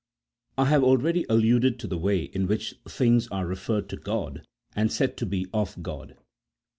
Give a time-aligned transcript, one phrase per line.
[0.57, 4.41] I have already alluded to the way in which things are referred to God,
[4.75, 6.17] and said to be of God.